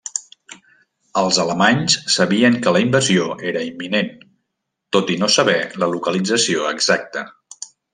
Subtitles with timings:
[1.21, 4.11] Els alemanys sabien que la invasió era imminent,
[4.99, 7.29] tot i no saber la localització exacta.